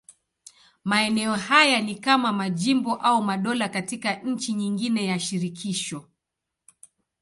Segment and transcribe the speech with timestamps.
[0.83, 6.05] Maeneo haya ni kama majimbo au madola katika nchi nyingine ya shirikisho.